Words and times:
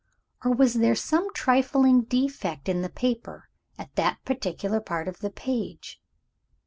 or 0.43 0.49
was 0.51 0.73
there 0.73 0.95
some 0.95 1.31
trifling 1.31 2.01
defect 2.01 2.67
in 2.67 2.81
the 2.81 2.89
paper, 2.89 3.49
at 3.77 3.93
that 3.93 4.17
particular 4.25 4.79
part 4.81 5.07
of 5.07 5.19
the 5.19 5.29
page? 5.29 6.01